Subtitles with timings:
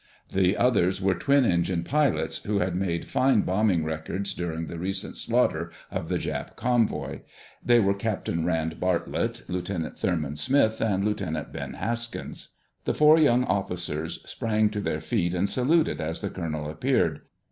[0.33, 5.15] The others were twin engine pilots, who had made fine bombing records during the recent
[5.15, 7.19] slaughter of the Jap convoy.
[7.63, 12.55] They were Captain Rand Bartlett, Lieutenant Thurman Smith, and Lieutenant Ben Haskins.
[12.85, 17.21] The four young officers sprang to their feet and saluted as the colonel appeared.